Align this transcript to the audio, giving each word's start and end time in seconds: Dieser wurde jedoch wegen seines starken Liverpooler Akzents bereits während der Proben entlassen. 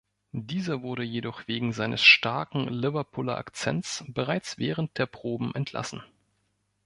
Dieser 0.31 0.81
wurde 0.81 1.03
jedoch 1.03 1.47
wegen 1.47 1.73
seines 1.73 2.01
starken 2.01 2.67
Liverpooler 2.67 3.37
Akzents 3.37 4.03
bereits 4.07 4.57
während 4.57 4.97
der 4.97 5.05
Proben 5.05 5.53
entlassen. 5.53 6.01